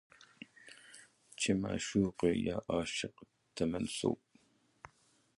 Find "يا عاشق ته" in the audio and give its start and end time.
2.47-3.63